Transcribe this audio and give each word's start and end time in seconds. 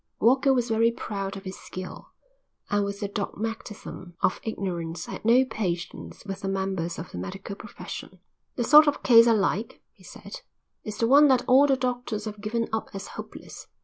Walker 0.19 0.51
was 0.51 0.67
very 0.69 0.89
proud 0.89 1.37
of 1.37 1.43
his 1.43 1.59
skill, 1.59 2.09
and 2.71 2.83
with 2.83 3.01
the 3.01 3.07
dogmatism 3.07 4.15
of 4.21 4.41
ignorance 4.43 5.05
had 5.05 5.23
no 5.23 5.45
patience 5.45 6.25
with 6.25 6.39
the 6.39 6.47
members 6.47 6.97
of 6.97 7.11
the 7.11 7.19
medical 7.19 7.55
profession. 7.55 8.19
"The 8.55 8.63
sort 8.63 8.87
of 8.87 9.03
case 9.03 9.27
I 9.27 9.33
like," 9.33 9.83
he 9.91 10.03
said, 10.03 10.41
"is 10.83 10.97
the 10.97 11.07
one 11.07 11.27
that 11.27 11.45
all 11.47 11.67
the 11.67 11.77
doctors 11.77 12.25
have 12.25 12.41
given 12.41 12.67
up 12.73 12.89
as 12.95 13.09
hopeless. 13.09 13.67